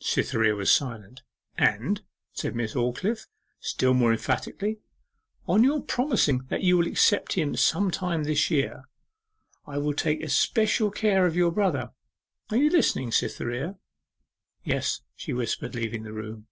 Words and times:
Cytherea 0.00 0.54
was 0.54 0.70
silent. 0.70 1.22
'And,' 1.56 2.02
said 2.34 2.54
Miss 2.54 2.74
Aldclyffe, 2.74 3.26
still 3.58 3.94
more 3.94 4.12
emphatically, 4.12 4.80
'on 5.46 5.64
your 5.64 5.80
promising 5.80 6.40
that 6.50 6.60
you 6.60 6.76
will 6.76 6.86
accept 6.86 7.32
him 7.38 7.56
some 7.56 7.90
time 7.90 8.24
this 8.24 8.50
year, 8.50 8.84
I 9.66 9.78
will 9.78 9.94
take 9.94 10.22
especial 10.22 10.90
care 10.90 11.24
of 11.24 11.36
your 11.36 11.52
brother. 11.52 11.92
You 12.50 12.66
are 12.66 12.70
listening, 12.70 13.12
Cytherea?' 13.12 13.78
'Yes,' 14.62 15.00
she 15.16 15.32
whispered, 15.32 15.74
leaving 15.74 16.02
the 16.02 16.12
room. 16.12 16.48